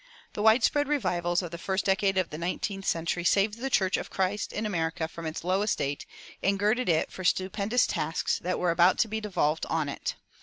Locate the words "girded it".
6.57-7.11